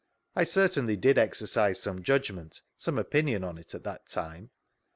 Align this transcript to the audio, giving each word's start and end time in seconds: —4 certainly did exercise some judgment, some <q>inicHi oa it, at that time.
—4 0.33 0.45
certainly 0.45 0.97
did 0.97 1.19
exercise 1.19 1.79
some 1.79 2.01
judgment, 2.01 2.63
some 2.75 2.95
<q>inicHi 2.95 3.43
oa 3.43 3.59
it, 3.59 3.75
at 3.75 3.83
that 3.83 4.07
time. 4.09 4.49